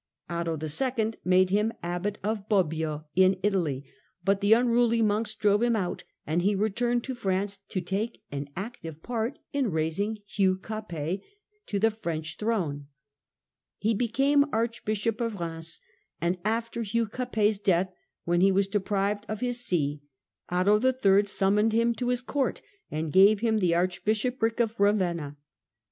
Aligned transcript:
Otto 0.31 0.57
II. 0.57 1.13
made 1.23 1.51
him 1.51 1.71
Abbot 1.83 2.17
of 2.23 2.49
Bobbio 2.49 3.05
in 3.15 3.39
Italy, 3.43 3.85
but 4.23 4.41
the 4.41 4.51
unruly 4.53 5.03
monks 5.03 5.35
drove 5.35 5.61
him 5.61 5.75
out, 5.75 6.03
and 6.25 6.41
he 6.41 6.55
returned 6.55 7.03
to 7.03 7.13
France 7.13 7.59
to 7.69 7.81
take 7.81 8.23
an 8.31 8.49
active 8.55 9.03
part 9.03 9.37
in 9.53 9.69
raising 9.69 10.17
Hugh 10.25 10.57
Capet 10.57 11.21
to 11.67 11.77
the 11.77 11.91
French 11.91 12.37
throne 12.37 12.77
(see 12.77 12.79
chap. 12.79 13.85
iii.). 13.89 13.91
He 13.91 13.93
became 13.93 14.45
Archbishop 14.51 15.21
of 15.21 15.33
Eheims, 15.33 15.79
and 16.19 16.39
after 16.43 16.81
Hugli 16.81 17.11
Capet's 17.11 17.59
death, 17.59 17.93
when 18.23 18.41
he 18.41 18.51
was 18.51 18.67
deprived 18.67 19.27
of 19.29 19.41
his 19.41 19.59
see 19.63 19.77
(see 19.97 20.01
p. 20.49 20.55
48), 20.65 20.71
Otto 20.95 21.17
III. 21.19 21.23
summoned 21.25 21.73
him 21.73 21.93
to 21.93 22.07
his 22.09 22.23
court 22.23 22.63
and 22.89 23.13
gave 23.13 23.41
him 23.41 23.59
the 23.59 23.75
archbishopric 23.75 24.59
of 24.59 24.75
Eavenna. 24.79 25.35